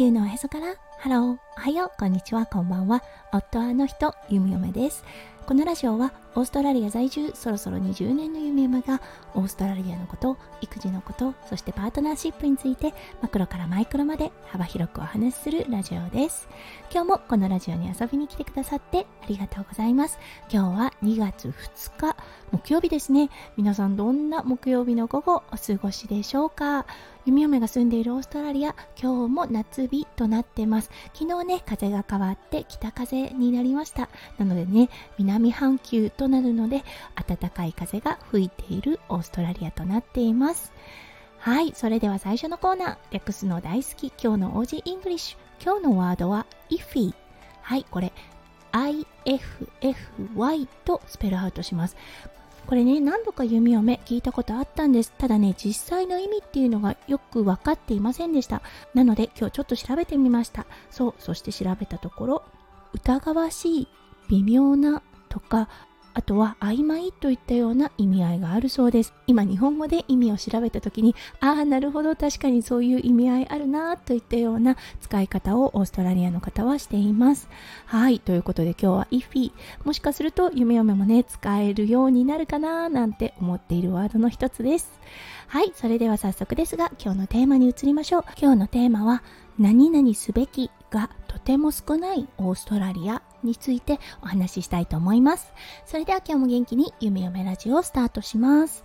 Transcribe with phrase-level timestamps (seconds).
[0.00, 3.02] 地球のおへそからハロー、おはよう、こんにちは、こんばんは。
[3.32, 5.02] 夫はあの人、ゆみおめです。
[5.46, 9.00] このラジオはオーストラリア在住そろそろ20年の弓嫁が
[9.34, 16.46] オーストラリアのこと育児のことそしてパートナーシップについてマクロからマイクロまで幅広くお話しするラジオです。
[16.92, 20.20] 今日もこのラジオに遊びに来てくださってありがとうございます。
[20.52, 22.16] 今日は2月2日
[22.52, 23.28] 木曜日ですね。
[23.56, 26.86] 皆さんどんな木曜日の午後お過ごしでしょうか？
[27.26, 30.89] 弓嫁が住んでいるオーストラリア今日も夏日となってます。
[31.14, 34.08] 昨日ね風が変わって北風になりました。
[34.38, 36.82] なのでね南半球となるので
[37.14, 40.72] 暖かい風が吹いているオーストラリアとなっています。
[41.38, 42.96] はいそれでは最初のコーナー。
[43.10, 45.38] 略すの大好き今日の Aussie English。
[45.62, 47.14] 今日のワードは iffy
[47.62, 48.12] はいこれ
[48.72, 51.96] IFFY と spell out します。
[52.66, 55.12] これね何度か弓嫁聞いたことあったんです。
[55.18, 58.62] ただね実際の意味っていうのがよく分かっていませんでした。
[58.94, 60.66] なので今日ちょっと調べてみました。
[60.90, 62.42] そうそして調べたところ
[62.92, 63.88] 疑わしい
[64.28, 65.68] 微妙なとか
[66.20, 69.14] あとは曖昧といったような意味合いがあるそうです。
[69.26, 72.14] 今日本語で意味を調べた時にああなるほど。
[72.14, 77.48] 確かにそういう意味合いあるなといったような使い方をオーストラリアの方はしています。
[77.86, 78.20] はい。
[78.20, 79.50] ということで今日は if
[79.84, 85.00] もしかすると夢嫁もね使えるようになるかななんて思っているワードの一つです。
[85.46, 85.72] はい。
[85.74, 88.24] それでは早速ですが今日のテーマに移りましょう。
[88.38, 89.22] 今日のテーマは
[89.58, 93.22] 何々すべきがとても少ないオーストラリア。
[93.42, 95.52] についてお話ししたいと思います。
[95.86, 98.84] それでは今日も元気に夢嫁ラジオをスタートします。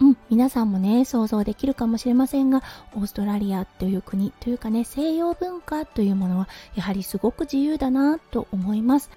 [0.00, 2.62] うん、皆さんもね、想像できるかもしれませんが、
[2.94, 9.10] オーストラリアという国というかね、西洋文化というものはやはりすごく自由だなと思います。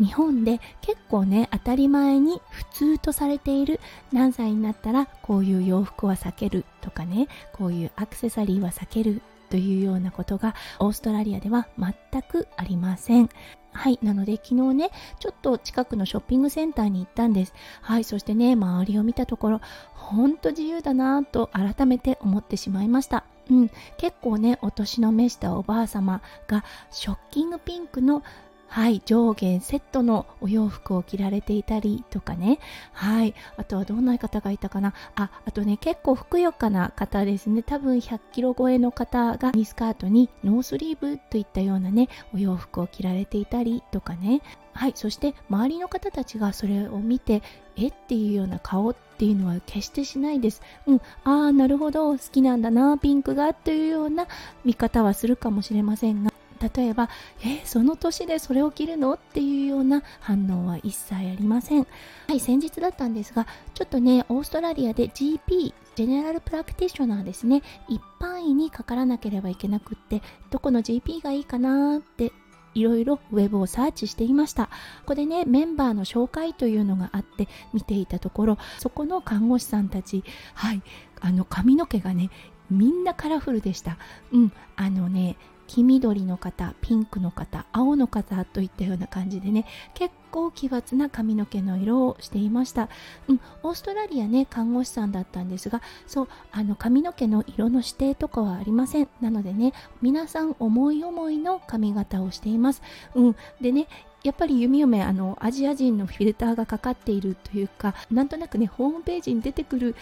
[0.00, 3.80] 日本で結構ね当たり前に普通とされている
[4.12, 9.20] 何歳になったらこういう洋服は避けるとかねこういうアクセサリーは避ける
[9.50, 13.28] というようなことがオーストラリアでは全くありません。
[13.72, 13.98] はい。
[14.02, 17.54] なので昨日ね、ちょっと近くのショッピングセンターに行ったんです。
[17.82, 18.04] はい。
[18.04, 19.60] そしてね、周りを見たところ、
[19.94, 23.24] ほんと自由だなぁと改めて思ってしまいました。
[23.48, 23.70] うん。
[23.96, 28.22] 結構ね、お年の召したおばあ様がショッキングピンクの
[28.70, 32.60] はい上下セットのお洋服を着られていたりとかね。
[32.92, 34.94] はいあとはどんな方がいたかな。
[35.16, 37.64] ああとね結構ふくよかな方ですね。
[37.64, 44.40] 多分100キロ超えの方がミニスカートにノースリーブといったようなねお洋服を着られていたりとかね。
[44.72, 47.42] はいそして周りの方たちがそれを見て
[47.76, 50.62] えっていうような顔っていうのは決してしないです。
[50.86, 54.26] うん、ああ、なるほど、好きなんだな、ピンクがというような
[54.64, 56.30] 見方はするかもしれませんが、
[56.60, 57.08] 例えば
[57.40, 61.86] 「えー、その年でそれを着るの?」っていうような反応は一切ありません。
[62.28, 67.62] はい先日だったんですがちょっとねオーストラリアで GP ジェネラルプラクティショナーですね。
[67.88, 72.32] 一般医にかからなければいけなくってどこの GP がいいかなって
[72.74, 74.66] いろいろウェブをサーチしていました。
[74.66, 74.70] こ
[75.06, 80.22] こでねメンバーの紹介というのがあって見ていたところそこの看護師さんたち
[80.54, 80.82] はい
[81.20, 82.30] あの髪の毛がね
[82.70, 83.98] みんなカラフルでした。
[84.32, 85.36] うんあのね
[85.70, 92.88] 黄緑の方ピンクの方青の方といったような感じでね結構奇抜な髪の毛の色をしていました、
[93.28, 99.08] うん、オーストラリアね看護師さんだったんですがそうあの髪の毛の色の指定とかはありません。
[99.20, 99.72] なのでね
[100.02, 102.82] 皆さん思い思いの髪型をしています、
[103.14, 103.86] うん、でね
[104.24, 109.94] やっぱり弓嫁あのアジア人のフィルターがかかっているというかなんとなくねホームページに出てくる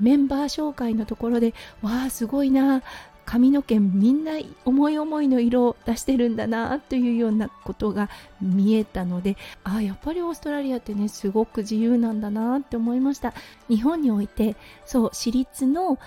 [0.00, 2.82] メンバー紹介のところでわあすごいな。
[3.24, 4.32] 髪の毛みんな
[4.64, 8.10] 思い思いの色を出してるんだなというようなことが
[8.40, 13.34] 見えたのでああやっぱりオーストラリアってねすごく自由なんだなって思いました。
[13.68, 15.98] 日本においてそう私立の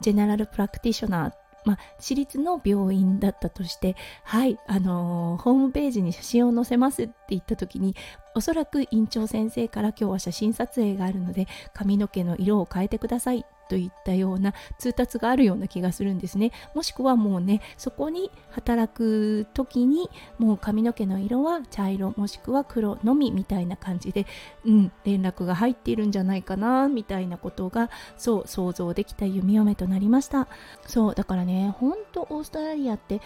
[0.00, 1.32] ジェネラルプラクティショナー
[1.66, 7.96] まあ、私立の病院だったとして、はい、あのー、ホームページに写真を載せますって言った時に、
[8.36, 16.52] おそらく院長先生から今日は写真撮影があるので髪の毛の色を変えてくださいといったような通達があるような気がするんですね。
[16.74, 24.26] もしくはもうねそこに働く時にもう髪の毛の色は茶色もしくは黒のみみたいな感じで
[24.64, 30.48] うん連絡が入っているんじゃないかなみたいなことがそう想像できた弓嫁となりました。
[30.86, 33.20] そうだからねほんとオーストラリアって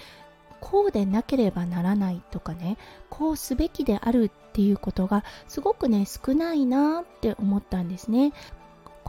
[0.60, 2.76] こうでなければならないとかね
[3.08, 8.32] こうすべきであるっていうことがすごくね少ないなって思ったんですね。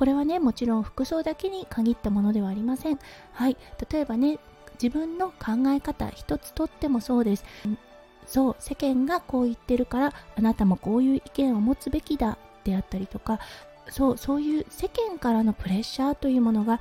[0.01, 2.97] これはねもちろん服装だけに限ったものではありません。
[3.33, 3.57] はい。
[3.91, 4.39] 例えばね
[4.81, 7.45] 自分の考え方一つとってもそうです。
[8.25, 13.39] そう世間がこう言ってるからあなたもこういう意見を持つべきだであったりとか。
[13.91, 16.79] そうそういう世間からのプレッシャーというものが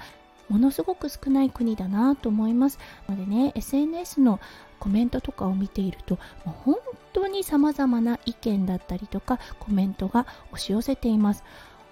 [0.48, 2.78] ものすごく少ない国だなと思います。
[3.06, 4.40] のでね SNS の
[4.78, 6.14] コメントとかを見ていると
[6.46, 6.76] もう本
[7.12, 11.44] 当に様々な意見だったりとかコメントが押し寄せています。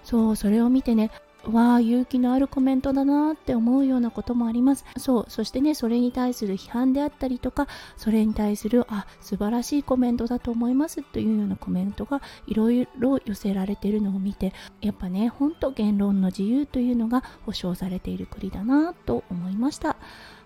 [0.09, 1.11] そうそれを見てね
[1.43, 4.83] わあ勇気のあるコメントだなって思うようなこともあります。
[4.97, 14.51] そうそしてねそれに対する批判であったりとかそれに対するあ素晴らしいコメントだと思いますというようなコメントがいろいろ寄せられているのを見て
[14.81, 19.95] やっぱねほんと言論の自由というのが保障されている国だなと思いました。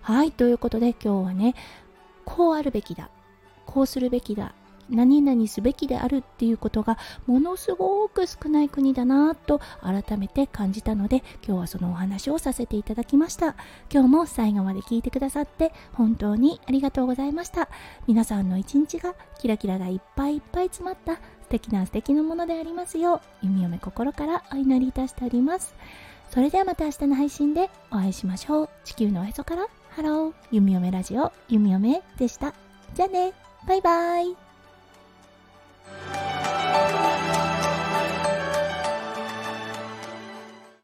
[0.02, 1.54] はいということで今日はね
[2.26, 3.08] こうあるべきだ
[3.64, 4.54] こうするべきだ
[4.90, 13.56] 何々すべきであるっていうことがものすごく少ない国だなと改めて感じたので今日はそのお話をさせていただきました。
[13.90, 17.68] 今日も最後まで聞いてくださって本当にありがとうございました。
[18.06, 25.74] 皆さんの一日がキラキラがいっぱいいっぱい詰まった素敵な素敵なものでありますよう弓嫁心からお祈りいたしております。
[26.30, 28.68] それではまた明日の配信でお会いしましょう。
[28.84, 29.68] 地球のおへそから。
[29.90, 30.32] ハロー。
[30.50, 31.32] 弓嫁ラジオ。
[31.48, 32.54] 弓嫁でした。
[32.94, 33.32] じゃあね。
[33.68, 34.43] バイバイ。